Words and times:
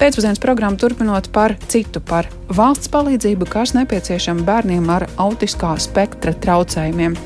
Pēcpusdienas 0.00 0.40
programmu 0.40 0.80
turpinot 0.80 1.26
par 1.28 1.52
citu, 1.68 2.00
par 2.00 2.24
valsts 2.56 2.88
palīdzību, 2.88 3.44
kas 3.52 3.74
nepieciešama 3.76 4.46
bērniem 4.48 4.88
ar 4.88 5.04
autiskā 5.20 5.74
spektra 5.76 6.32
traucējumiem. 6.32 7.18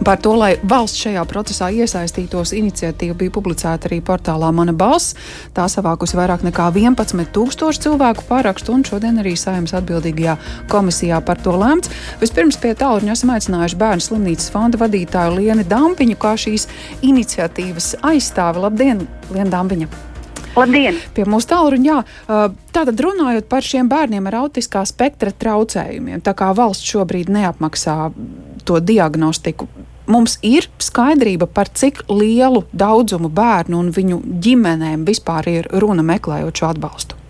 Par 0.00 0.16
to, 0.24 0.32
lai 0.32 0.54
valsts 0.64 1.02
šajā 1.04 1.26
procesā 1.28 1.68
iesaistītos, 1.76 2.54
iniciatīva 2.56 3.18
bija 3.20 3.34
publicēta 3.36 3.90
arī 3.90 4.00
portālā 4.00 4.48
Mana 4.56 4.72
balss. 4.72 5.12
Tā 5.52 5.68
savākusi 5.68 6.16
vairāk 6.16 6.40
nekā 6.48 6.70
11,000 6.72 7.84
cilvēku 7.84 8.24
pārakstu, 8.30 8.72
un 8.72 8.88
šodien 8.88 9.20
arī 9.20 9.36
saimnes 9.36 9.76
atbildīgajā 9.76 10.38
komisijā 10.72 11.20
par 11.20 11.44
to 11.44 11.52
lēmts. 11.52 11.92
Vispirms 12.24 12.56
pie 12.62 12.72
tālruņa 12.80 13.12
esam 13.12 13.36
aicinājuši 13.36 13.82
Bērnu 13.84 14.08
slimnīcas 14.08 14.52
fonda 14.54 14.80
vadītāju 14.80 15.36
Lienu 15.36 15.68
Dampiņu, 15.68 16.16
kā 16.16 16.32
šīs 16.48 16.70
iniciatīvas 17.04 17.98
aizstāvi. 18.00 18.64
Labdien, 18.64 19.04
Liena 19.34 19.52
Dampiņa! 19.58 20.09
Labdien! 20.56 20.98
Pie 21.14 21.24
mūsu 21.30 21.50
tālruņa, 21.52 21.86
jā. 21.86 22.00
Tātad 22.74 23.04
runājot 23.04 23.46
par 23.50 23.66
šiem 23.66 23.90
bērniem 23.90 24.26
ar 24.30 24.40
autiskā 24.42 24.82
spektra 24.88 25.30
traucējumiem, 25.30 26.24
tā 26.26 26.34
kā 26.38 26.50
valsts 26.56 26.90
šobrīd 26.90 27.30
neapmaksā 27.30 27.96
to 28.66 28.80
diagnostiku, 28.82 29.68
mums 30.10 30.36
ir 30.46 30.66
skaidrība 30.82 31.46
par 31.46 31.70
cik 31.70 32.02
lielu 32.10 32.64
daudzumu 32.74 33.30
bērnu 33.30 33.78
un 33.78 33.94
viņu 33.94 34.20
ģimenēm 34.42 35.06
vispār 35.08 35.48
ir 35.52 35.70
runa 35.70 36.04
meklējot 36.06 36.62
šo 36.62 36.70
atbalstu? 36.74 37.20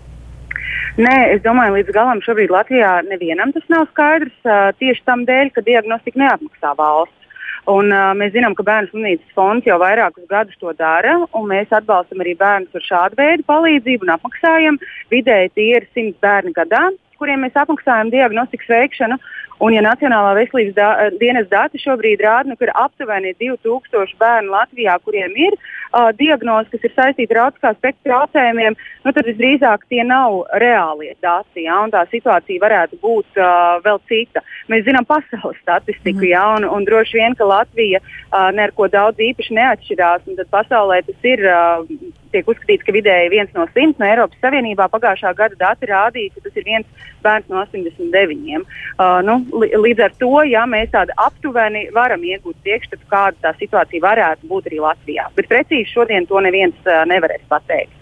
Nē, 1.01 1.15
es 1.37 1.43
domāju, 1.45 1.77
līdz 1.77 1.93
galam 1.95 2.19
šobrīd 2.25 2.51
Latvijā 2.51 2.97
nevienam 3.07 3.53
tas 3.55 3.63
nav 3.71 3.87
skaidrs. 3.93 4.35
Tieši 4.81 5.05
tam 5.07 5.23
dēļ, 5.29 5.53
ka 5.55 5.63
diagnostika 5.63 6.19
neapmaksā 6.19 6.73
valsts. 6.75 7.20
Un, 7.69 7.91
uh, 7.93 8.09
mēs 8.17 8.31
zinām, 8.33 8.55
ka 8.57 8.65
Bērnu 8.65 8.89
slimnīcas 8.89 9.35
fonds 9.37 9.67
jau 9.69 9.77
vairākus 9.77 10.25
gadus 10.29 10.57
to 10.57 10.71
dara, 10.73 11.19
un 11.37 11.45
mēs 11.51 11.69
atbalstam 11.69 12.23
arī 12.23 12.33
bērnus 12.39 12.73
ar 12.73 12.85
šādu 12.87 13.19
veidu 13.19 13.45
palīdzību 13.45 14.07
un 14.07 14.13
apmaksājam. 14.15 14.79
Vidēji 15.13 15.51
tie 15.53 15.67
ir 15.77 15.85
100 15.93 16.17
bērni 16.25 16.55
gadā, 16.57 16.87
kuriem 17.21 17.45
mēs 17.45 17.59
apmaksājam 17.61 18.09
diagnostikas 18.09 18.71
veikšanu. 18.73 19.19
Un, 19.61 19.75
ja 19.75 19.81
Nacionālā 19.85 20.31
veselības 20.39 20.73
da 20.73 20.87
dienas 21.21 21.45
dati 21.51 21.77
šobrīd 21.81 22.23
rāda, 22.25 22.49
nu, 22.49 22.57
ka 22.57 22.65
ir 22.65 22.73
aptuveni 22.81 23.35
2000 23.37 24.17
bērnu 24.21 24.49
Latvijā, 24.55 24.95
kuriem 25.05 25.35
ir 25.37 25.53
uh, 25.53 26.09
diagnoze, 26.17 26.71
kas 26.71 26.87
ir 26.87 26.95
saistīta 26.95 27.35
ar 27.35 27.41
autiskā 27.43 27.73
spektra 27.77 28.07
traucējumiem, 28.09 28.77
nu, 29.05 29.13
tad 29.13 29.29
visdrīzāk 29.29 29.85
tie 29.91 30.01
nav 30.07 30.39
reālie 30.63 31.13
dati. 31.21 31.67
Ja, 31.67 31.77
tā 31.93 32.07
situācija 32.09 32.63
varētu 32.63 32.97
būt 33.03 33.37
uh, 33.37 33.77
vēl 33.85 34.01
cita. 34.09 34.41
Mēs 34.71 34.87
zinām 34.87 35.05
pasaules 35.05 35.59
statistiku, 35.61 36.23
mm. 36.23 36.31
ja, 36.31 36.47
un, 36.57 36.65
un 36.65 36.87
droši 36.87 37.19
vien, 37.19 37.37
ka 37.37 37.45
Latvija 37.45 38.01
uh, 38.01 38.49
neko 38.57 38.89
daudz 38.89 39.21
īpaši 39.21 39.59
neatšķirās. 39.59 40.25
Tad 40.41 40.51
pasaulē 40.57 41.03
tas 41.05 41.29
ir. 41.35 41.45
Uh, 41.45 42.17
tiek 42.31 42.47
uzskatīts, 42.47 42.85
ka 42.87 42.93
vidēji 42.95 43.31
viens 43.33 43.51
no 43.55 43.65
simts 43.75 43.99
no 43.99 44.07
Eiropas 44.07 44.39
Savienībā 44.43 44.87
pagājušā 44.91 45.33
gada 45.37 45.57
dati 45.59 45.89
rādīja, 45.89 46.33
ka 46.35 46.45
tas 46.45 46.59
ir 46.59 46.67
viens 46.67 47.09
bērns 47.25 47.49
no 47.51 47.59
89. 47.65 48.61
Uh, 48.61 49.19
nu, 49.27 49.37
līdz 49.51 50.03
ar 50.07 50.13
to, 50.19 50.31
ja 50.47 50.65
mēs 50.69 50.91
tādu 50.93 51.15
aptuveni 51.21 51.87
varam 51.95 52.23
iegūt 52.23 52.57
priekšstatu, 52.65 53.07
kāda 53.11 53.37
tā 53.43 53.53
situācija 53.59 54.03
varētu 54.03 54.49
būt 54.49 54.69
arī 54.71 54.81
Latvijā. 54.83 55.29
Bet 55.35 55.49
precīzi 55.51 55.91
šodien 55.91 56.27
to 56.29 56.41
neviens 56.43 56.77
uh, 56.87 57.03
nevarēs 57.09 57.43
pateikt. 57.51 57.93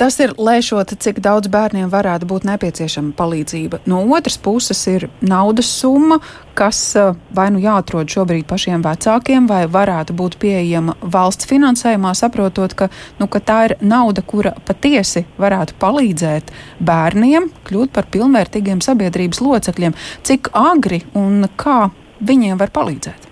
Tas 0.00 0.14
ir 0.16 0.30
lēšot, 0.40 0.94
cik 0.96 1.18
daudz 1.20 1.50
bērniem 1.52 1.90
varētu 1.92 2.24
būt 2.30 2.46
nepieciešama 2.48 3.10
palīdzība. 3.18 3.82
No 3.84 3.98
otras 4.16 4.38
puses 4.40 4.80
ir 4.88 5.10
naudas 5.20 5.68
summa, 5.68 6.16
kas 6.56 6.78
uh, 6.96 7.18
vai 7.36 7.50
nu 7.52 7.60
jāatrod 7.60 8.08
šobrīd 8.08 8.46
pašiem 8.48 8.80
vecākiem, 8.86 9.44
vai 9.50 9.66
varētu 9.68 10.16
būt 10.16 10.38
pieejama 10.40 10.96
valsts 11.04 11.50
finansējumā, 11.52 12.14
saprotot, 12.16 12.72
ka, 12.80 12.88
nu, 13.20 13.28
ka 13.28 13.44
tā 13.44 13.60
ir 13.68 13.76
nauda, 13.84 14.24
kura 14.24 14.54
patiesi 14.64 15.26
varētu 15.36 15.76
palīdzēt 15.84 16.48
bērniem 16.80 17.52
kļūt 17.68 17.92
par 17.92 18.08
pilnvērtīgiem 18.08 18.80
sabiedrības 18.80 19.44
locekļiem. 19.44 20.00
Cik 20.24 20.54
agri 20.56 21.04
un 21.12 21.44
kā 21.60 21.90
viņiem 22.24 22.56
var 22.56 22.72
palīdzēt? 22.72 23.28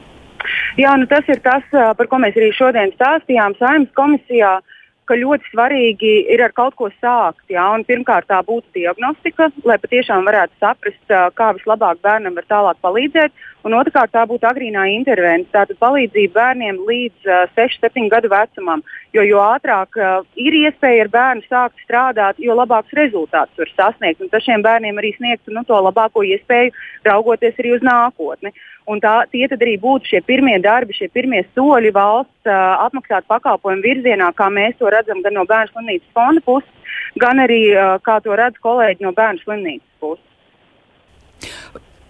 Jā, 0.77 0.99
nu 1.01 1.09
tas 1.09 1.25
ir 1.33 1.41
tas, 1.41 1.65
uh, 1.73 1.95
par 1.97 2.13
ko 2.13 2.21
mēs 2.21 2.37
arī 2.37 2.53
šodien 2.53 2.93
stāstījām 3.01 3.57
Saimnes 3.57 3.97
komisijā. 3.97 4.59
Uh, 4.61 4.75
ka 5.09 5.17
ļoti 5.17 5.51
svarīgi 5.53 6.13
ir 6.35 6.43
ar 6.45 6.55
kaut 6.57 6.77
ko 6.79 6.91
sākt. 7.01 7.45
Jā, 7.53 7.65
pirmkārt, 7.89 8.29
tā 8.29 8.41
būtu 8.45 8.69
diagnostika, 8.77 9.51
lai 9.69 9.79
patiešām 9.81 10.29
varētu 10.29 10.61
saprast, 10.61 11.15
kā 11.39 11.53
vislabāk 11.57 12.03
bērnam 12.05 12.37
var 12.39 12.49
tālāk 12.53 12.83
palīdzēt. 12.85 13.47
Un 13.69 13.75
otrkārt, 13.77 14.15
tā 14.15 14.23
būtu 14.25 14.47
agrīnā 14.49 14.87
intervence, 14.95 15.51
tātad 15.53 15.77
palīdzība 15.83 16.33
bērniem 16.39 16.79
līdz 16.89 17.27
uh, 17.29 17.43
6, 17.53 17.83
7 17.85 18.07
gadu 18.09 18.31
vecumam. 18.33 18.81
Jo, 19.13 19.21
jo 19.29 19.43
ātrāk 19.45 19.99
uh, 20.01 20.23
ir 20.41 20.55
iespēja 20.57 21.05
ar 21.05 21.11
bērnu 21.13 21.45
sākt 21.45 21.83
strādāt, 21.85 22.41
jo 22.41 22.57
labāks 22.57 22.95
rezultāts 22.97 23.61
var 23.61 23.73
sasniegt. 23.75 24.23
Un 24.25 24.31
tas 24.33 24.47
šiem 24.47 24.65
bērniem 24.65 24.97
arī 25.01 25.11
sniegtu 25.19 25.53
nu, 25.53 25.67
to 25.69 25.77
labāko 25.85 26.25
iespēju 26.25 26.73
raugoties 27.05 27.61
arī 27.61 27.75
uz 27.77 27.85
nākotni. 27.85 28.55
Un 28.89 29.03
tā, 29.05 29.19
tie 29.29 29.45
tad 29.53 29.61
arī 29.61 29.77
būtu 29.83 30.15
šie 30.15 30.23
pirmie 30.25 30.57
darbi, 30.65 30.97
šie 30.97 31.11
pirmie 31.13 31.43
soļi 31.51 31.93
valsts 31.93 32.49
uh, 32.49 32.87
apmaksāt 32.87 33.29
pakalpojumu 33.29 33.85
virzienā, 33.85 34.31
kā 34.39 34.49
mēs 34.49 34.79
to 34.81 34.89
redzam 34.95 35.21
gan 35.27 35.37
no 35.37 35.45
bērnu 35.51 35.75
slimnīcas 35.75 36.17
fonda 36.17 36.45
puses, 36.49 36.97
gan 37.21 37.45
arī 37.45 37.67
uh, 37.75 37.99
kā 38.01 38.17
to 38.25 38.33
redz 38.33 38.57
kolēģi 38.65 39.05
no 39.05 39.13
bērnu 39.13 39.45
slimnīcas 39.45 40.01
puses. 40.01 40.28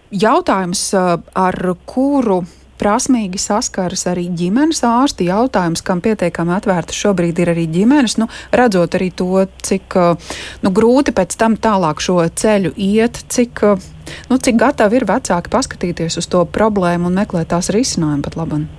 Jautājums, 0.09 0.87
ar 0.97 1.57
kuru 1.85 2.39
prasmīgi 2.79 3.37
saskaras 3.41 4.07
arī 4.09 4.25
ģimenes 4.39 4.81
ārsti. 4.87 5.27
Jautājums, 5.29 5.83
kam 5.85 6.01
pietiekami 6.01 6.55
atvērta 6.55 6.95
šobrīd 6.95 7.41
ir 7.43 7.51
arī 7.53 7.67
ģimenes, 7.69 8.17
nu, 8.21 8.29
redzot 8.55 8.97
arī 8.97 9.11
to, 9.11 9.45
cik 9.67 9.99
nu, 10.63 10.73
grūti 10.73 11.13
pēc 11.15 11.37
tam 11.39 11.59
tālāk 11.59 12.01
šo 12.01 12.21
ceļu 12.25 12.73
iet, 12.79 13.21
cik, 13.29 13.65
nu, 14.31 14.39
cik 14.39 14.59
gatavi 14.63 15.01
ir 15.01 15.09
vecāki 15.09 15.53
paskatīties 15.53 16.21
uz 16.23 16.31
to 16.31 16.45
problēmu 16.47 17.11
un 17.11 17.21
meklēt 17.21 17.51
tās 17.53 17.73
risinājumu 17.75 18.29
pat 18.29 18.39
labam. 18.39 18.69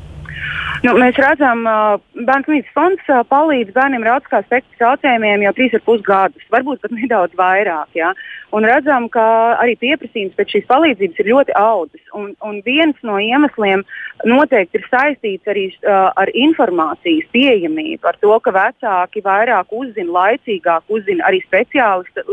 Nu, 0.81 0.95
mēs 0.97 1.19
redzam, 1.21 1.67
ka 1.67 2.25
Bankas 2.25 2.69
fonds 2.73 3.09
palīdz 3.29 3.75
bērniem 3.77 4.05
ar 4.07 4.15
autiskā 4.17 4.41
spektra 4.47 4.79
traucējumiem 4.81 5.45
jau 5.45 5.53
3,5 5.59 6.07
gadus, 6.07 6.47
varbūt 6.53 6.81
pat 6.85 6.95
nedaudz 7.01 7.37
vairāk. 7.37 7.91
Ja? 7.99 8.15
Un 8.57 8.65
redzam, 8.67 9.11
ka 9.13 9.25
arī 9.61 9.77
pieprasījums 9.83 10.35
pēc 10.39 10.57
šīs 10.57 10.67
palīdzības 10.71 11.21
ir 11.21 11.31
ļoti 11.31 11.57
audzis. 11.61 12.03
Un, 12.17 12.33
un 12.47 12.63
viens 12.67 12.97
no 13.07 13.19
iemesliem 13.21 13.85
noteikti 14.27 14.81
ir 14.81 14.89
saistīts 14.89 15.53
arī 15.53 15.69
ar 15.85 16.33
informācijas 16.33 17.29
pieejamību, 17.37 18.03
ar 18.09 18.19
to, 18.25 18.33
ka 18.41 18.57
vecāki 18.57 19.23
vairāk 19.27 19.77
uzzina, 19.83 20.17
laicīgāk 20.17 20.97
uzzina 20.97 21.29
arī 21.29 21.45
speciālisti. 21.45 22.25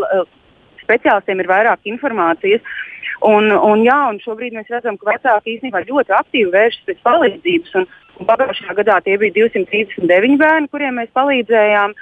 Speciālistiem 0.87 1.43
ir 1.43 1.51
vairāk 1.51 1.91
informācijas. 1.91 2.75
Un, 3.27 3.49
un, 3.51 3.81
jā, 3.85 3.97
un 4.11 4.19
šobrīd 4.23 4.55
mēs 4.55 4.69
redzam, 4.71 4.97
ka 4.97 5.13
vecāki 5.13 5.57
īstenībā 5.57 5.83
ļoti 5.87 6.13
aktīvi 6.15 6.51
vēršas 6.53 6.89
pēc 6.89 7.05
palīdzības. 7.07 7.79
Un, 7.81 7.89
Pagājušajā 8.17 8.73
gadā 8.79 8.95
tie 9.05 9.17
bija 9.21 9.35
239 9.35 10.39
bērni, 10.41 10.69
kuriem 10.73 10.95
mēs 10.97 11.11
palīdzējām. 11.13 11.93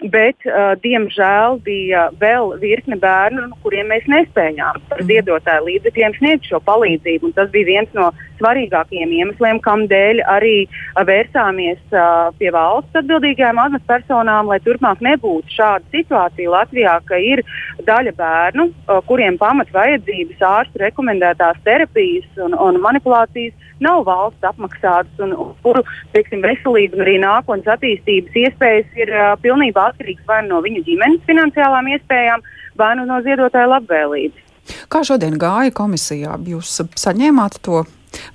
Bet, 0.00 0.40
uh, 0.48 0.72
diemžēl, 0.80 1.58
bija 1.60 2.06
vēl 2.20 2.54
virkne 2.62 2.96
bērnu, 2.96 3.50
kuriem 3.60 3.90
mēs 3.92 4.06
nespējām 4.08 4.78
ar 4.96 5.02
ziedotāju 5.04 5.66
līdzekļiem 5.66 6.16
sniegt 6.16 6.48
šo 6.48 6.62
palīdzību. 6.64 7.34
Tas 7.36 7.50
bija 7.52 7.68
viens 7.68 7.92
no 7.92 8.08
svarīgākajiem 8.40 9.12
iemesliem, 9.18 9.60
kādēļ 9.60 10.22
arī 10.24 10.54
uh, 10.64 11.04
vērsāmies 11.04 11.82
uh, 11.92 12.32
pie 12.40 12.48
valsts 12.54 12.96
atbildīgajām 13.02 13.60
amatpersonām, 13.60 14.48
lai 14.48 14.60
turpmāk 14.64 15.04
nebūtu 15.04 15.52
šāda 15.58 15.84
situācija 15.92 16.54
Latvijā, 16.56 16.96
ka 17.04 17.20
ir 17.20 17.44
daļa 17.84 18.16
bērnu, 18.16 18.70
uh, 18.70 19.02
kuriem 19.04 19.36
pamat 19.40 19.68
vajadzības 19.76 20.40
ārstu 20.48 20.80
rekomendētās 20.80 21.60
terapijas 21.68 22.40
un, 22.40 22.56
un 22.56 22.80
manipulācijas 22.80 23.68
nav 23.84 24.04
valsts 24.08 24.44
apmaksātas 24.44 25.24
un, 25.24 25.36
kuru 25.64 25.84
veselība 26.14 26.96
un 26.96 27.04
arī 27.04 27.16
nākotnes 27.20 27.68
attīstības 27.76 28.36
iespējas 28.46 29.00
ir 29.00 29.12
uh, 29.12 29.34
pilnībā 29.44 29.89
atkarīgas 29.90 30.26
vai 30.28 30.40
no 30.48 30.60
viņu 30.64 30.84
ģimenes 30.86 31.26
finansiālām 31.28 31.90
iespējām, 31.96 32.44
vai 32.80 32.92
nu 32.98 33.06
no 33.08 33.20
ziedotāja 33.26 33.70
labvēlības. 33.76 34.46
Kā 34.90 35.02
šodien 35.06 35.38
gāja 35.40 35.72
komisijā? 35.74 36.36
Jūs 36.46 36.80
saņēmāt 37.00 37.58
to 37.64 37.84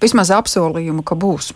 vismaz 0.03 0.31
apsolījumu, 0.35 1.05
ka 1.07 1.17
būs? 1.19 1.53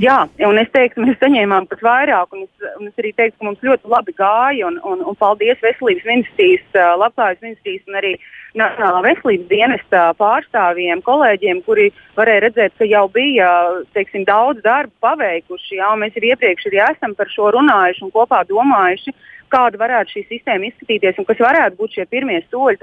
Jā, 0.00 0.22
un 0.48 0.60
es 0.60 0.70
teiktu, 0.72 1.02
mēs 1.04 1.18
saņēmām 1.20 1.66
pat 1.68 1.82
vairāk, 1.84 2.30
un 2.32 2.46
es, 2.46 2.68
un 2.78 2.88
es 2.88 3.00
arī 3.00 3.10
teiktu, 3.12 3.36
ka 3.38 3.48
mums 3.48 3.64
ļoti 3.66 3.90
labi 3.92 4.14
gāja, 4.16 4.70
un, 4.70 4.78
un, 4.88 5.02
un 5.04 5.18
paldies 5.20 5.60
Veselības 5.60 6.06
ministrijas, 6.08 6.64
Labklājības 7.02 7.44
ministrijas 7.44 7.90
un 7.90 7.98
arī 8.00 8.12
Nacionālā 8.56 9.00
veselības 9.06 9.48
dienesta 9.48 10.00
pārstāvjiem, 10.18 11.00
kolēģiem, 11.06 11.62
kuri 11.64 11.86
varēja 12.18 12.44
redzēt, 12.46 12.74
ka 12.76 12.88
jau 12.88 13.06
bija 13.12 13.48
teiksim, 13.96 14.26
daudz 14.28 14.60
darba 14.64 14.92
paveikuši. 15.08 15.78
Jā, 15.80 15.92
mēs 15.96 16.16
jau 16.16 16.26
iepriekš 16.28 16.68
arī 16.68 16.82
esam 16.84 17.16
par 17.16 17.32
šo 17.32 17.48
runājuši 17.56 18.04
un 18.04 18.12
kopā 18.12 18.42
domājuši 18.48 19.16
kāda 19.52 19.80
varētu 19.80 20.16
šī 20.16 20.22
sistēma 20.30 20.68
izskatīties 20.68 21.20
un 21.20 21.28
kas 21.28 21.42
varētu 21.42 21.78
būt 21.78 21.98
šie 21.98 22.06
pirmie 22.10 22.40
soļi. 22.48 22.80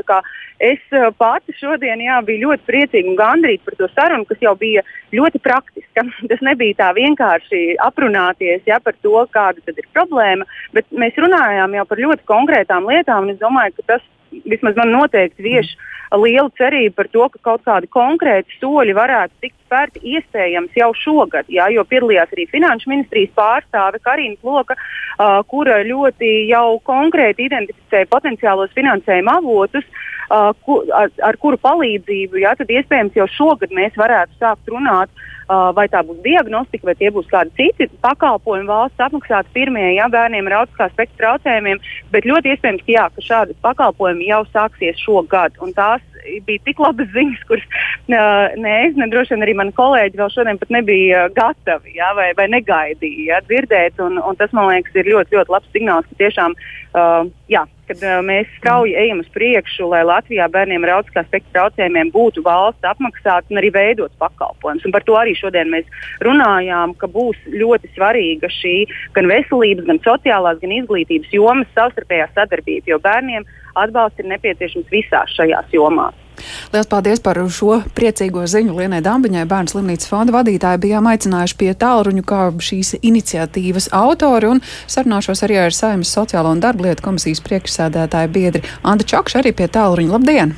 Es 0.70 0.82
pati 1.18 1.56
šodien 1.58 2.02
jā, 2.04 2.20
biju 2.26 2.50
ļoti 2.50 2.68
priecīga 2.70 3.12
un 3.12 3.20
gandrīz 3.20 3.64
par 3.66 3.78
to 3.80 3.90
sarunu, 3.96 4.28
kas 4.30 4.42
jau 4.44 4.56
bija 4.60 4.86
ļoti 5.16 5.42
praktiska. 5.44 6.06
Tas 6.32 6.46
nebija 6.46 6.78
tā 6.84 6.92
vienkārši 6.98 7.80
aprunāties 7.86 8.66
jā, 8.70 8.80
par 8.84 8.98
to, 9.04 9.16
kāda 9.34 9.76
ir 9.76 9.92
problēma, 9.96 10.48
bet 10.76 10.90
mēs 10.92 11.18
runājām 11.18 11.78
jau 11.80 11.86
par 11.90 12.06
ļoti 12.06 12.28
konkrētām 12.30 12.90
lietām. 12.90 13.30
Es 13.34 13.42
domāju, 13.42 13.78
ka 13.80 13.96
tas 13.96 14.08
vismaz 14.46 14.78
man 14.78 14.94
noteikti 14.94 15.46
vieš 15.46 15.74
lielu 16.18 16.50
cerību 16.58 16.96
par 16.98 17.10
to, 17.14 17.26
ka 17.34 17.42
kaut 17.52 17.66
kādi 17.68 17.90
konkrēti 17.92 18.58
soļi 18.60 18.96
varētu 18.98 19.34
tikt 19.44 19.59
spērti 19.70 20.02
iespējams 20.16 20.76
jau 20.78 20.90
šogad, 20.98 21.48
jā, 21.54 21.70
jo 21.76 21.86
piedalījās 21.86 22.34
arī 22.34 22.48
Finanšu 22.50 22.90
ministrijas 22.90 23.32
pārstāve 23.38 24.02
Karina 24.04 24.36
Kloka, 24.42 24.76
uh, 24.76 25.40
kura 25.48 25.80
ļoti 25.86 26.34
jau 26.50 26.80
konkrēti 26.90 27.46
identificēja 27.48 28.10
potenciālos 28.10 28.74
finansējuma 28.74 29.38
avotus, 29.40 29.86
uh, 29.86 30.52
ku, 30.66 30.82
ar, 30.90 31.14
ar 31.30 31.38
kuru 31.42 31.62
palīdzību, 31.62 32.42
jā, 32.42 32.56
tad 32.58 32.74
iespējams 32.74 33.22
jau 33.22 33.30
šogad 33.38 33.76
mēs 33.78 33.98
varētu 34.00 34.42
sākt 34.42 34.74
runāt 34.74 35.14
Uh, 35.50 35.72
vai 35.74 35.88
tā 35.90 36.04
būs 36.06 36.20
diagnostika, 36.22 36.86
vai 36.86 36.94
tie 36.94 37.10
būs 37.10 37.26
kādi 37.26 37.50
citi 37.58 37.88
pakalpojumi 38.04 38.70
valsts 38.70 39.02
apmaksāti 39.02 39.50
pirmie 39.56 39.96
ja, 39.96 40.06
bērniem 40.06 40.46
ar 40.46 40.60
autiskā 40.60 40.86
spektra 40.92 41.18
traucējumiem. 41.24 41.80
Bet 42.14 42.28
ļoti 42.30 42.52
iespējams, 42.54 42.84
ka, 42.86 42.92
jā, 42.94 43.06
ka 43.16 43.24
šādi 43.26 43.56
pakalpojumi 43.66 44.28
jau 44.30 44.44
sāksies 44.54 45.02
šogad. 45.02 45.58
Tās 45.74 46.06
bija 46.48 46.64
tik 46.66 46.80
labas 46.84 47.10
ziņas, 47.16 47.44
kuras 47.50 47.66
uh, 47.70 48.56
ne 48.60 48.76
es, 48.86 48.96
ne 49.00 49.10
droši 49.12 49.36
vien 49.36 49.46
arī 49.46 49.56
mani 49.58 49.76
kolēģi 49.78 50.20
vēl 50.20 50.32
šodien 50.34 50.62
pat 50.62 50.74
nebija 50.74 51.26
gatavi 51.36 51.96
ja, 51.98 52.12
vai, 52.18 52.30
vai 52.38 52.50
negaidīja 52.52 53.40
ja, 53.40 53.42
dzirdēt. 53.48 54.00
Un, 54.04 54.20
un 54.22 54.40
tas, 54.40 54.54
man 54.56 54.72
liekas, 54.72 54.96
ir 55.00 55.12
ļoti, 55.14 55.38
ļoti 55.38 55.56
labs 55.56 55.76
signāls, 55.76 56.08
ka 56.10 56.22
tiešām 56.24 56.56
uh, 56.56 57.30
jā, 57.52 57.66
kad 57.90 58.04
uh, 58.06 58.20
mēs 58.26 58.50
strauji 58.60 58.94
ejam 59.00 59.24
uz 59.24 59.30
priekšu, 59.34 59.88
lai 59.90 60.04
Latvijā 60.08 60.46
bērniem 60.54 60.86
ar 60.86 61.00
autiskā 61.00 61.24
spektra 61.26 61.56
traucējumiem 61.58 62.12
būtu 62.14 62.44
valsts 62.46 62.86
apmaksāts 62.86 63.50
un 63.50 63.62
arī 63.62 63.72
veidots 63.74 64.16
pakalpojums. 64.22 64.86
Un 64.86 64.94
par 64.96 65.06
to 65.08 65.18
arī 65.18 65.34
šodien 65.38 65.72
mēs 65.74 65.90
runājām, 66.26 66.94
ka 67.02 67.10
būs 67.10 67.42
ļoti 67.50 67.92
svarīga 67.96 68.52
šī 68.60 68.76
gan 69.18 69.30
veselības, 69.32 69.88
gan 69.90 70.02
sociālās, 70.06 70.62
gan 70.62 70.78
izglītības 70.78 71.34
jomas 71.34 71.70
savstarpējā 71.76 72.30
sadarbība, 72.38 72.94
jo 72.94 73.02
bērniem 73.04 73.48
atbalsts 73.80 74.22
ir 74.22 74.30
nepieciešams 74.36 74.94
visās 74.94 75.38
šajās 75.38 75.74
jomās. 75.74 76.29
Lielas 76.74 76.90
paldies 76.92 77.24
par 77.24 77.40
šo 77.54 77.82
priecīgo 77.98 78.46
ziņu 78.50 78.78
Lienai 78.78 79.02
Dambiņai, 79.06 79.48
Bērnu 79.50 79.74
slimnīcas 79.74 80.12
fonda 80.12 80.36
vadītāji. 80.36 80.84
Bijām 80.86 81.10
aicinājuši 81.12 81.60
pie 81.60 81.74
tālruņu 81.80 82.24
kā 82.28 82.46
šīs 82.70 82.96
iniciatīvas 83.02 83.92
autori 83.96 84.54
un 84.54 84.64
sarunāšos 84.88 85.46
arī 85.48 85.60
ar 85.66 85.76
Saimas 85.76 86.14
sociālo 86.16 86.54
un 86.56 86.64
darba 86.64 86.90
lietu 86.90 87.06
komisijas 87.10 87.44
priekšsēdētāju 87.46 88.34
biedri 88.34 88.66
Anda 88.84 89.08
Čakša 89.08 89.44
arī 89.44 89.56
pie 89.56 89.70
tālruņa. 89.72 90.16
Labdien! 90.16 90.58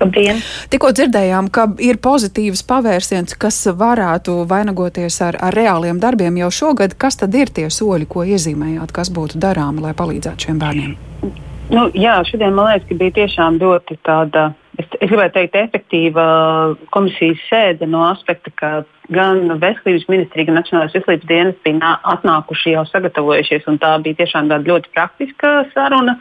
Labdien. 0.00 0.40
Tikko 0.72 0.90
dzirdējām, 0.96 1.48
ka 1.54 1.68
ir 1.82 2.00
pozitīvs 2.02 2.64
pavērsiens, 2.68 3.36
kas 3.38 3.60
varētu 3.78 4.42
vainagoties 4.50 5.20
ar, 5.24 5.38
ar 5.38 5.54
reāliem 5.54 6.00
darbiem 6.02 6.40
jau 6.42 6.50
šogad. 6.50 6.96
Kas 6.98 7.20
tad 7.20 7.34
ir 7.38 7.52
tie 7.54 7.68
soļi, 7.70 8.08
ko 8.10 8.26
iezīmējāt, 8.26 8.92
kas 8.94 9.12
būtu 9.14 9.40
darāmi, 9.40 9.84
lai 9.84 9.94
palīdzētu 9.96 10.48
šiem 10.48 10.60
bērniem? 10.62 10.96
Nu, 11.70 11.88
jā, 11.96 12.18
šodien 12.28 12.52
man 12.56 12.72
liekas, 12.72 12.88
ka 12.90 12.98
bija 13.00 13.16
tiešām 13.22 13.56
ļoti 13.62 13.96
tāda 14.04 14.50
es, 15.00 15.10
gribētu 15.10 15.36
teikt, 15.38 15.58
efektīva 15.58 16.24
komisijas 16.94 17.42
sēde 17.48 17.88
no 17.90 18.04
aspekta, 18.08 18.52
ka 18.58 18.70
gan 19.14 19.46
Veselības 19.60 20.08
ministrija, 20.10 20.48
gan 20.48 20.58
Nacionālais 20.60 20.96
veselības 20.96 21.28
dienas 21.30 21.60
bija 21.66 21.94
atnākuši 22.14 22.74
jau 22.76 22.86
sagatavojušies, 22.88 23.68
un 23.70 23.78
tā 23.82 23.94
bija 24.04 24.22
tiešām 24.22 24.50
ļoti 24.54 24.92
praktiska 24.94 25.54
saruna. 25.74 26.18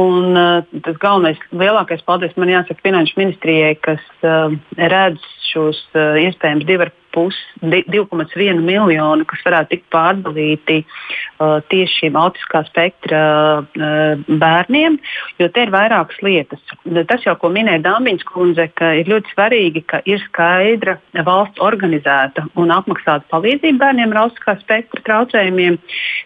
Un, 0.00 0.32
uh, 0.32 0.62
tas 0.86 0.96
galvenais, 0.96 1.40
lielākais 1.52 2.00
paldies 2.08 2.32
man 2.40 2.48
jāsaka 2.48 2.80
Finanšu 2.80 3.18
ministrijai, 3.18 3.74
kas 3.76 4.00
uh, 4.24 4.54
redz 4.80 5.20
šos 5.50 5.82
uh, 5.92 6.16
iespējams 6.22 6.64
2,1 7.12 8.62
miljonu, 8.64 9.26
kas 9.28 9.44
varētu 9.46 9.74
tikt 9.74 9.88
pārdalīti 9.92 10.78
uh, 10.82 11.60
tieši 11.72 12.02
šīm 12.02 12.18
autiskā 12.18 12.62
spektra 12.68 13.22
uh, 13.60 14.22
bērniem, 14.26 14.98
jo 15.40 15.48
te 15.52 15.66
ir 15.66 15.72
vairākas 15.74 16.20
lietas. 16.24 16.62
Tas 17.08 17.26
jau, 17.26 17.36
ko 17.40 17.52
minēja 17.52 17.82
Dāmbiņas 17.86 18.26
kundze, 18.28 18.68
ka 18.78 18.92
ir 19.00 19.10
ļoti 19.12 19.34
svarīgi, 19.34 19.84
ka 19.90 20.02
ir 20.08 20.22
skaidra 20.26 20.98
valsts 21.26 21.62
organizēta 21.62 22.46
un 22.58 22.72
apmaksāta 22.74 23.28
palīdzība 23.32 23.80
bērniem 23.86 24.14
ar 24.14 24.24
autiskā 24.26 24.56
spektra 24.62 25.04
traucējumiem. 25.06 25.78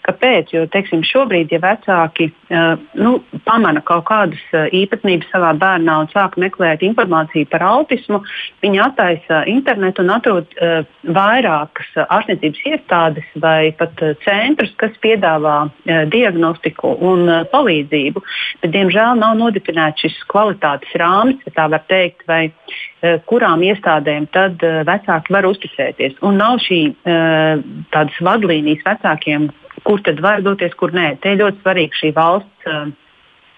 Kāpēc? 0.06 0.52
Jo, 0.54 0.64
teiksim, 0.70 1.02
šobrīd, 1.06 1.52
ja 1.54 1.60
vecāki 1.62 2.30
uh, 2.30 2.76
nu, 2.98 3.16
pamana 3.48 3.82
kaut 3.86 4.06
kādas 4.10 4.42
uh, 4.54 4.66
īpatnības 4.74 5.30
savā 5.32 5.52
bērnā 5.58 5.98
un 6.04 6.10
sāk 6.12 6.38
meklēt 6.40 6.84
informāciju 6.86 7.48
par 7.50 7.64
autismu, 7.66 8.22
viņi 8.64 8.82
attaisa 8.84 9.42
internetu 9.50 10.04
un 10.04 10.14
atrod 10.16 10.56
uh, 10.56 10.75
vairākas 11.16 11.88
ārstniecības 12.04 12.64
iestādes 12.70 13.28
vai 13.42 13.72
pat 13.78 14.00
centrus, 14.24 14.72
kas 14.80 14.96
piedāvā 15.04 15.56
diagnostiku 16.12 16.94
un 17.10 17.30
palīdzību. 17.52 18.22
Bet, 18.62 18.72
diemžēl, 18.74 19.20
nav 19.20 19.36
nodefinēts 19.40 20.06
šis 20.06 20.18
kvalitātes 20.32 20.92
rāmis, 21.00 21.40
ja 21.46 21.54
tā 21.56 21.68
var 21.72 21.84
teikt, 21.90 22.26
vai 22.28 22.50
kurām 23.30 23.62
iestādēm 23.66 24.28
tad 24.34 24.62
vecāki 24.62 25.34
var 25.36 25.48
uzticēties. 25.48 26.18
Un 26.26 26.40
nav 26.42 26.60
šī 26.64 26.80
tādas 27.04 28.20
vadlīnijas 28.24 28.84
vecākiem, 28.86 29.50
kur 29.86 30.00
tad 30.02 30.22
var 30.24 30.42
doties, 30.42 30.74
kur 30.80 30.94
nē. 30.96 31.16
Te 31.22 31.36
ļoti 31.38 31.62
svarīga 31.62 32.00
šī 32.02 32.14
valsts 32.16 32.70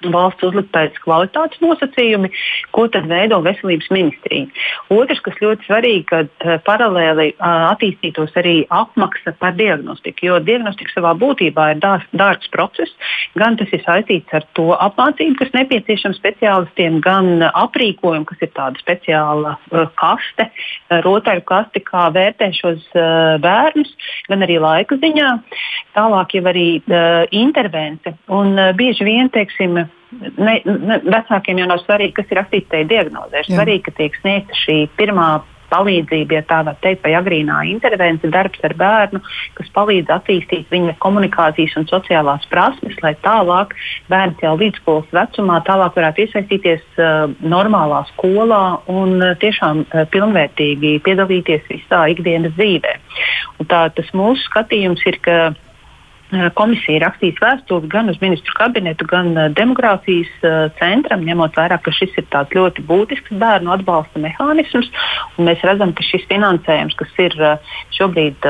valsts 0.06 0.46
uzliktais 0.46 0.96
kvalitātes 1.02 1.60
nosacījumi, 1.62 2.30
ko 2.74 2.86
tad 2.92 3.08
veido 3.10 3.40
veselības 3.44 3.90
ministrija. 3.94 4.46
Otrs, 4.94 5.22
kas 5.24 5.40
ļoti 5.42 5.66
svarīgi, 5.66 6.04
kad 6.10 6.30
uh, 6.46 6.58
paralēli 6.66 7.32
uh, 7.34 7.70
attīstītos 7.72 8.36
arī 8.38 8.56
apmaksa 8.74 9.34
par 9.40 9.56
diagnostiku, 9.58 10.28
jo 10.30 10.38
diagnostika 10.44 10.94
savā 10.94 11.14
būtībā 11.18 11.70
ir 11.74 11.82
dārgs 11.82 12.50
process, 12.54 12.94
gan 13.38 13.58
tas 13.60 13.72
ir 13.74 13.82
saistīts 13.84 14.34
ar 14.36 14.46
to 14.58 14.70
apmācību, 14.76 15.38
kas 15.42 15.54
nepieciešama 15.56 16.18
speciālistiem, 16.18 17.00
gan 17.04 17.44
aprīkojumu, 17.48 18.28
kas 18.30 18.46
ir 18.46 18.54
tāda 18.56 18.82
speciāla 18.82 19.56
uh, 19.58 19.86
kaste, 19.98 20.48
rotaļu 21.04 21.44
kaste, 21.48 21.82
kā 21.84 22.08
vērtē 22.14 22.50
šos 22.56 22.84
uh, 22.96 23.36
bērnus, 23.44 23.90
gan 24.30 24.46
arī 24.46 24.58
laika 24.62 24.98
ziņā. 25.02 25.34
Tālāk 25.98 26.34
jau 26.38 26.44
arī 26.50 26.68
uh, 26.80 27.26
intervence. 27.34 28.14
Un 28.32 28.56
bieži 28.78 29.06
vien, 29.08 29.30
teiksim, 29.34 29.78
ne, 29.78 30.56
ne, 30.64 31.00
vecākiem 31.04 31.62
jau 31.62 31.68
nav 31.70 31.84
svarīgi, 31.84 32.16
kas 32.20 32.32
ir 32.32 32.42
tajā 32.72 32.88
diagnozē. 32.90 33.44
Ir 33.44 33.52
svarīgi, 33.52 33.86
ka 33.88 33.96
tiek 34.00 34.18
sniegta 34.22 34.60
šī 34.64 34.80
pirmā 34.98 35.30
palīdzība, 35.72 36.38
ja 36.38 36.44
tā 36.48 36.60
var 36.66 36.78
teikt, 36.84 37.04
vai 37.06 37.14
agrīnā 37.18 37.60
intervence, 37.70 38.30
darbs 38.32 38.62
ar 38.66 38.74
bērnu, 38.78 39.20
kas 39.58 39.70
palīdz 39.76 40.12
attīstīt 40.18 40.72
viņa 40.72 40.96
komunikācijas 41.04 41.76
un 41.80 41.88
sociālās 41.90 42.46
prasmes, 42.52 42.96
lai 43.04 43.14
tālāk 43.24 43.74
bērns 44.10 44.42
jau 44.44 44.54
līdzskolas 44.60 45.14
vecumā 45.14 45.60
tālāk 45.68 45.96
varētu 45.98 46.24
iesaistīties 46.24 46.84
uh, 46.98 47.28
normālā 47.44 48.04
skolā 48.14 48.62
un 48.92 49.18
uh, 49.20 49.34
tiešām 49.42 49.84
uh, 49.84 50.04
pilnvērtīgi 50.12 50.98
piedalīties 51.06 51.68
visā 51.70 52.04
ikdienas 52.14 52.56
dzīvē. 52.58 52.98
Un 53.58 53.70
tā 53.70 53.86
tas 53.94 54.12
mūsu 54.16 54.44
skatījums 54.48 55.04
ir, 55.08 55.18
ka 55.24 55.38
Eh, 56.28 56.50
komisija 56.52 57.00
rakstīs 57.06 57.38
vēstuli 57.40 57.88
gan 57.88 58.10
uz 58.12 58.18
ministru 58.20 58.52
kabinetu, 58.58 59.06
gan 59.08 59.30
uh, 59.32 59.46
demogrāfijas 59.56 60.28
uh, 60.44 60.56
centram, 60.76 61.22
ņemot 61.24 61.56
vērā, 61.56 61.78
ka 61.80 61.94
šis 61.96 62.18
ir 62.20 62.26
tāds 62.28 62.52
ļoti 62.52 62.84
būtisks 62.84 63.32
bērnu 63.40 63.72
atbalsta 63.72 64.20
mehānisms. 64.20 64.90
Mēs 65.40 65.64
redzam, 65.64 65.94
ka 65.96 66.04
šis 66.04 66.26
finansējums, 66.28 66.98
kas 67.00 67.16
ir 67.24 67.36
šobrīd 67.96 68.44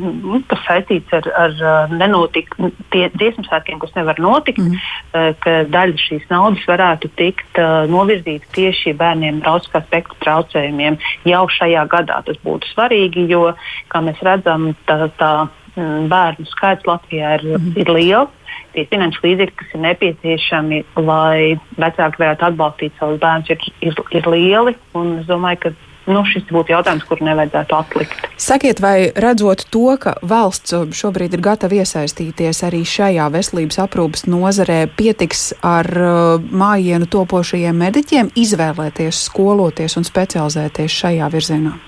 nu, 0.00 0.40
saistīts 0.64 1.14
ar, 1.14 1.28
ar 1.38 1.90
nenotiku 1.92 2.72
dziesmu 2.90 3.44
svētkiem, 3.46 3.78
kas 3.82 3.94
nevar 3.98 4.18
notikt, 4.22 4.62
mm 4.64 5.02
ka 5.44 5.52
daļa 5.70 5.98
šīs 6.00 6.24
naudas 6.30 6.64
varētu 6.66 7.08
tikt 7.18 7.58
novirzīta 7.90 8.48
tieši 8.56 8.94
bērniem 8.98 9.42
ar 9.42 9.52
autiskā 9.54 9.82
spektra 9.84 10.16
traucējumiem 10.24 10.96
jau 11.28 11.44
šajā 11.54 11.84
gadā. 11.92 12.18
Tas 12.26 12.40
būtu 12.44 12.68
svarīgi, 12.72 13.28
jo, 13.30 13.52
kā 13.92 14.02
mēs 14.04 14.18
redzam, 14.26 14.72
tā, 14.88 15.06
tā 15.20 15.30
bērnu 15.76 16.46
skaits 16.50 16.86
Latvijā 16.88 17.36
ir, 17.38 17.46
mm 17.58 17.78
ir 17.80 17.90
liels. 17.90 18.40
Tie 18.74 18.84
finanšu 18.90 19.22
līdzekļi, 19.22 19.54
kas 19.58 19.74
ir 19.74 19.80
nepieciešami, 19.84 20.78
lai 20.98 21.56
vecāki 21.78 22.22
varētu 22.22 22.46
atbalstīt 22.48 22.94
savus 22.98 23.20
bērnus, 23.22 23.50
ir, 23.50 23.66
ir, 23.86 23.98
ir 24.18 24.30
lieli. 24.30 24.74
Es 24.94 25.28
domāju, 25.30 25.60
ka 25.62 25.72
nu, 26.10 26.24
šis 26.28 26.46
būtu 26.52 26.74
jautājums, 26.74 27.06
kuru 27.08 27.26
nevajadzētu 27.28 27.76
atlikt. 27.78 28.26
Sakiet, 28.40 28.82
vai 28.82 29.10
redzot 29.14 29.66
to, 29.72 29.86
ka 30.00 30.16
valsts 30.26 30.74
šobrīd 30.74 31.36
ir 31.36 31.44
gatava 31.44 31.80
iesaistīties 31.80 32.64
arī 32.66 32.82
šajā 32.88 33.30
veselības 33.34 33.80
aprūpas 33.86 34.26
nozarē, 34.28 34.84
pietiks 34.98 35.52
ar 35.64 35.90
uh, 35.94 36.36
mājienu 36.50 37.08
topošajiem 37.10 37.82
mediķiem 37.86 38.34
izvēlēties, 38.34 39.24
skoloties 39.30 39.98
un 40.00 40.06
specializēties 40.10 41.02
šajā 41.02 41.32
virzienā? 41.32 41.78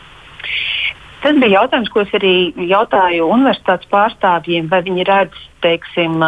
Tas 1.25 1.39
bija 1.41 1.63
jautājums, 1.63 1.91
ko 1.93 2.03
es 2.05 2.13
arī 2.17 2.35
jautāju 2.69 3.29
universitātes 3.33 3.89
pārstāvjiem, 3.93 4.69
vai 4.73 4.83
viņi 4.87 5.07
redz, 5.09 5.45
teiksim, 5.65 6.21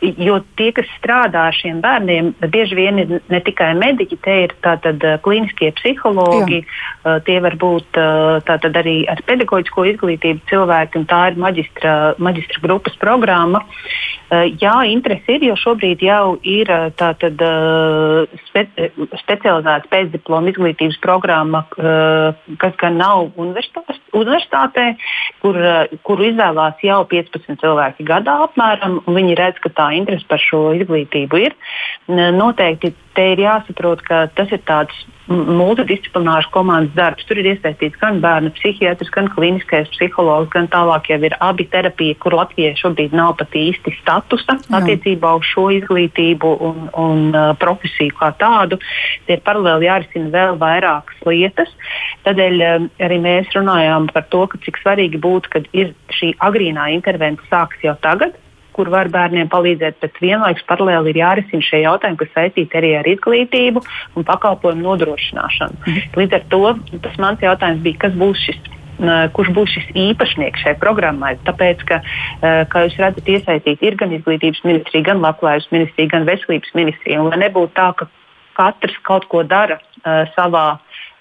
jo 0.00 0.38
tie, 0.58 0.70
kas 0.76 0.88
strādā 0.98 1.48
ar 1.50 1.56
šiem 1.56 1.80
bērniem, 1.84 2.32
bieži 2.52 2.76
vien 2.78 3.00
ir 3.02 3.12
ne 3.30 3.40
tikai 3.44 3.72
mediķi, 3.78 4.18
te 4.24 4.36
ir 4.46 4.54
tātad 4.64 5.02
klīniskie 5.24 5.70
psihologi, 5.78 6.62
Jā. 6.64 7.18
tie 7.26 7.38
var 7.44 7.56
būt 7.60 8.00
tātad 8.48 8.78
arī 8.80 8.96
ar 9.10 9.20
pedagoģisko 9.28 9.86
izglītību 9.92 10.44
cilvēki, 10.50 11.00
un 11.00 11.08
tā 11.10 11.20
ir 11.30 11.40
maģistra, 11.40 11.94
maģistra 12.22 12.64
grupas 12.64 12.96
programma. 13.00 13.64
Jā, 14.60 14.74
interesi 14.90 15.36
ir, 15.36 15.48
jo 15.50 15.56
šobrīd 15.60 16.02
jau 16.04 16.36
ir 16.48 16.70
tātad 16.98 17.40
spe, 18.48 18.64
specializēta 19.20 19.90
pēcdiploma 19.92 20.52
izglītības 20.52 20.98
programma, 21.04 21.64
kas 21.76 22.80
gan 22.80 22.98
nav 23.00 23.28
universitātē, 24.14 24.86
kur, 25.42 25.58
kuru 26.06 26.28
izvēlās 26.30 26.82
jau 26.84 27.00
15 27.10 27.60
cilvēki 27.62 28.06
gadā 28.08 28.36
apmēram, 28.46 29.00
un 29.04 29.18
viņi 29.18 29.38
redz, 29.40 29.60
ka 29.64 29.72
tā 29.74 29.90
interese 29.98 30.28
par 30.30 30.42
šo 30.42 30.66
izglītību 30.78 31.42
ir. 31.42 31.56
Noteikti 32.08 32.94
te 33.16 33.30
ir 33.34 33.44
jāsaprot, 33.44 34.02
ka 34.06 34.26
tas 34.36 34.52
ir 34.54 34.62
tāds 34.68 35.04
multidisciplinārs 35.28 36.48
komandas 36.52 36.92
darbs. 36.96 37.24
Tur 37.28 37.40
ir 37.40 37.48
iesaistīts 37.54 37.98
gan 38.00 38.20
bērnu 38.24 38.52
psihiatrs, 38.58 39.10
gan 39.14 39.30
kliniskais 39.32 39.88
psihologs, 39.94 40.50
gan 40.52 40.68
tālāk 40.72 41.08
jau 41.12 41.18
ir 41.24 41.36
abi 41.40 41.66
terapija, 41.72 42.16
kur 42.20 42.36
Latvijai 42.36 42.74
šobrīd 42.80 43.16
nav 43.16 43.36
pat 43.40 43.56
īsti 43.56 43.94
statusa 44.02 44.58
Jā. 44.58 44.80
attiecībā 44.80 45.34
uz 45.38 45.48
šo 45.48 45.70
izglītību 45.78 46.52
un, 46.68 46.86
un 47.00 47.24
uh, 47.32 47.50
profesiju 47.60 48.16
kā 48.20 48.34
tādu. 48.40 48.80
Tie 49.26 49.38
ir 49.38 49.44
paralēli 49.46 49.88
jārisina 49.88 50.32
vēl 50.34 50.60
vairākas 50.60 51.24
lietas. 51.28 51.72
Tādēļ 52.28 52.64
um, 52.68 52.88
arī 53.08 53.20
mēs 53.24 53.52
runājām 53.56 54.12
par 54.12 54.28
to, 54.32 54.46
cik 54.66 54.80
svarīgi 54.82 55.20
būtu, 55.24 55.56
kad 55.56 55.68
ir 55.72 55.94
šī 56.12 56.34
agrīnā 56.44 56.90
intervence 56.94 57.44
sāks 57.48 57.80
jau 57.84 57.96
tagad 58.04 58.36
kur 58.74 58.90
var 58.92 59.10
bērniem 59.12 59.50
palīdzēt, 59.52 59.98
bet 60.02 60.20
vienlaikus 60.22 60.66
paralēli 60.68 61.14
ir 61.14 61.20
jārisina 61.22 61.64
šie 61.64 61.84
jautājumi, 61.84 62.20
kas 62.20 62.32
saistīti 62.36 62.80
arī 62.80 62.94
ar 62.98 63.08
izglītību 63.14 63.82
un 64.18 64.28
pakalpojumu 64.28 64.84
nodrošināšanu. 64.88 65.80
Mhm. 65.84 66.14
Līdz 66.20 66.38
ar 66.40 66.48
to 66.52 66.62
tas 67.06 67.20
mans 67.22 67.44
jautājums 67.44 67.84
bija, 67.86 68.06
kas 68.06 68.16
būs 68.18 68.46
šis 68.48 68.62
kurš 69.34 69.48
būs 69.56 69.72
šis 69.74 69.86
īpašnieks 69.98 70.62
šai 70.62 70.74
programmai. 70.78 71.34
Tāpēc, 71.46 71.82
ka, 71.88 72.00
kā 72.70 72.84
jūs 72.86 72.98
redzat, 73.02 73.26
iesaistīti 73.26 73.88
ir 73.88 73.96
gan 73.98 74.14
izglītības 74.14 74.62
ministrija, 74.64 75.08
gan 75.10 75.22
labklājības 75.24 75.66
ministrija, 75.74 76.12
gan 76.12 76.28
veselības 76.28 76.74
ministrija. 76.78 77.24
Lai 77.26 77.40
nebūtu 77.42 77.74
tā, 77.74 77.90
ka 77.98 78.06
katrs 78.54 78.94
kaut 79.02 79.26
ko 79.30 79.42
dara 79.42 79.80
uh, 79.80 80.24
savā 80.36 80.78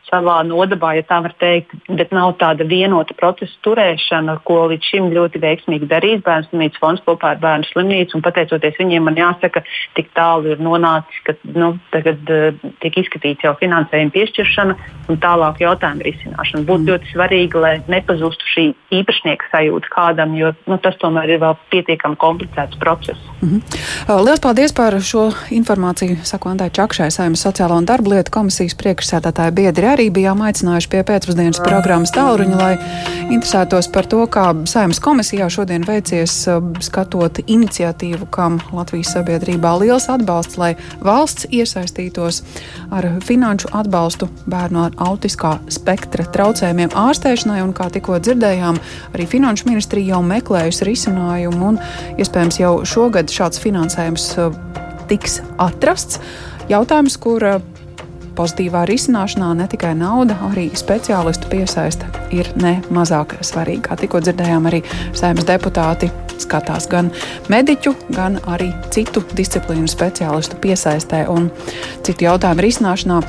savā 0.10 0.40
nodabā, 0.48 0.94
ja 0.98 1.04
tā 1.08 1.20
var 1.26 1.34
teikt, 1.42 1.74
bet 1.88 2.12
nav 2.16 2.36
tāda 2.42 2.66
vienota 2.68 3.16
procesa 3.18 3.54
turēšana, 3.66 4.38
ko 4.48 4.66
līdz 4.72 4.90
šim 4.92 5.10
ļoti 5.16 5.42
veiksmīgi 5.44 5.90
darījis 5.90 6.24
Bērnu 6.26 6.50
slimnīcas 6.50 6.82
fonds 6.82 7.04
kopā 7.06 7.34
ar 7.34 7.42
Bērnu 7.44 7.70
slimnīcu. 7.72 8.22
Pateicoties 8.24 8.80
viņiem, 8.80 9.08
man 9.08 9.20
jāsaka, 9.20 9.64
tik 9.98 10.12
tālu 10.18 10.54
ir 10.54 10.64
nonācis, 10.64 11.22
ka 11.28 11.36
nu, 11.56 11.74
tagad 11.94 12.34
uh, 12.34 12.72
tiek 12.84 13.00
izskatīts 13.04 13.46
jau 13.46 13.56
finansējuma 13.62 14.14
piešķiršana 14.16 14.78
un 15.12 15.22
tālāk 15.24 15.64
jautājumu 15.64 16.08
risināšana. 16.08 16.66
Būtu 16.68 16.84
mm. 16.84 16.90
ļoti 16.92 17.12
svarīgi, 17.14 17.64
lai 17.64 17.74
nepazustu 17.92 18.52
šī 18.54 18.68
īpašnieka 19.00 19.50
sajūta 19.52 19.92
kādam, 19.94 20.36
jo 20.40 20.54
nu, 20.70 20.80
tas 20.84 20.98
tomēr 21.02 21.36
ir 21.36 21.44
vēl 21.44 21.58
pietiekami 21.74 22.20
komplicēts 22.22 22.80
process. 22.84 23.20
Mm 23.42 23.50
-hmm. 23.50 24.24
Lielas 24.24 24.44
paldies 24.44 24.74
par 24.74 25.00
šo 25.02 25.32
informāciju. 25.52 26.18
Saku 26.24 26.50
Andai 26.50 26.70
Čakšai, 26.70 27.12
Saimnes 27.12 27.46
sociālo 27.46 27.78
un 27.78 27.86
darba 27.86 28.10
lietu 28.10 28.32
komisijas 28.32 28.76
priekšsēdētāja 28.80 29.52
biedri 29.52 29.93
arī 29.94 30.10
bijām 30.14 30.42
aicinājuši 30.44 30.90
pie 30.92 31.02
pēcpusdienas 31.08 31.62
programmas 31.64 32.12
tālruņa, 32.16 32.58
lai 32.60 32.74
interesētos 33.34 33.90
par 33.94 34.08
to, 34.10 34.24
kā 34.32 34.46
Saimnes 34.70 35.02
komisijā 35.04 35.48
šodien 35.54 35.86
veicies 35.88 36.36
uh, 36.50 36.60
skatot 36.84 37.40
iniciatīvu, 37.44 38.28
kam 38.34 38.60
Latvijas 38.74 39.14
sabiedrībā 39.16 39.74
liels 39.82 40.10
atbalsts, 40.12 40.58
lai 40.62 40.74
valsts 41.04 41.48
iesaistītos 41.54 42.42
ar 42.94 43.08
finanšu 43.26 43.72
atbalstu 43.78 44.30
bērnu 44.50 44.86
ar 44.88 44.98
autiskā 45.08 45.56
spektra 45.74 46.26
traucējumiem 46.36 46.96
ārstēšanai, 46.98 47.62
un 47.66 47.76
kā 47.78 47.90
tikko 47.94 48.20
dzirdējām, 48.24 48.80
arī 49.14 49.28
Finanšu 49.34 49.70
ministrija 49.70 50.16
jau 50.16 50.24
meklējusi 50.26 50.90
risinājumu, 50.90 51.74
un 51.74 52.22
iespējams 52.22 52.60
jau 52.62 52.74
šogad 52.88 53.34
šāds 53.34 53.62
finansējums 53.64 54.32
uh, 54.42 54.58
tiks 55.12 55.42
atrasts. 55.62 56.22
Jautājums, 56.72 57.18
kur 57.20 57.44
uh, 57.44 57.73
Pozitīvā 58.34 58.84
risināšanā 58.90 59.52
ne 59.60 59.68
tikai 59.70 59.92
nauda, 59.98 60.36
arī 60.50 60.70
speciālistu 60.78 61.52
piesaiste 61.52 62.08
ir 62.34 62.50
ne 62.58 62.80
mazāk 62.94 63.36
svarīga. 63.46 63.92
Kā 63.92 63.98
tikko 64.02 64.24
dzirdējām, 64.26 64.66
arī 64.70 64.82
saimnes 65.14 65.46
deputāti 65.46 66.10
skatās 66.42 66.88
gan 66.90 67.12
mediķu, 67.54 67.94
gan 68.16 68.40
arī 68.50 68.72
citu 68.94 69.22
disciplīnu 69.38 69.90
speciālistu 69.92 70.58
piesaistē 70.64 71.28
un 71.30 71.52
citu 72.02 72.26
jautājumu 72.26 72.66
risināšanā. 72.66 73.22